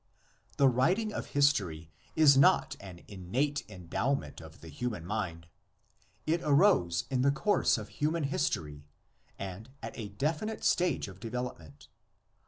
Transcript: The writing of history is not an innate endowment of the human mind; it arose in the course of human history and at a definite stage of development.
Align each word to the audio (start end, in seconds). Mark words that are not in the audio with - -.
The 0.57 0.67
writing 0.67 1.13
of 1.13 1.27
history 1.27 1.91
is 2.15 2.35
not 2.35 2.75
an 2.79 3.01
innate 3.07 3.63
endowment 3.69 4.41
of 4.41 4.61
the 4.61 4.67
human 4.67 5.05
mind; 5.05 5.45
it 6.25 6.41
arose 6.43 7.05
in 7.11 7.21
the 7.21 7.29
course 7.29 7.77
of 7.77 7.89
human 7.89 8.23
history 8.23 8.87
and 9.37 9.69
at 9.83 9.95
a 9.95 10.09
definite 10.09 10.63
stage 10.63 11.07
of 11.07 11.19
development. 11.19 11.87